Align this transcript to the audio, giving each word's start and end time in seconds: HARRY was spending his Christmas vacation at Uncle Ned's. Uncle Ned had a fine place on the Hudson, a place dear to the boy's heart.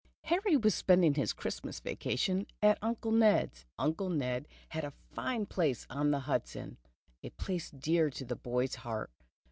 HARRY 0.23 0.57
was 0.57 0.73
spending 0.73 1.13
his 1.13 1.31
Christmas 1.31 1.79
vacation 1.79 2.47
at 2.59 2.79
Uncle 2.81 3.11
Ned's. 3.11 3.67
Uncle 3.77 4.09
Ned 4.09 4.47
had 4.69 4.83
a 4.83 4.93
fine 5.13 5.45
place 5.45 5.85
on 5.91 6.09
the 6.09 6.21
Hudson, 6.21 6.77
a 7.21 7.29
place 7.29 7.69
dear 7.69 8.09
to 8.09 8.25
the 8.25 8.35
boy's 8.35 8.73
heart. 8.81 9.11